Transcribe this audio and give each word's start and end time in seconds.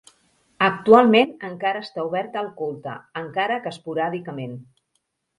Actualment 0.67 1.33
encara 1.49 1.83
està 1.87 2.05
oberta 2.09 2.41
al 2.41 2.49
culte, 2.61 2.93
encara 3.21 3.57
que 3.67 3.73
esporàdicament. 3.77 4.57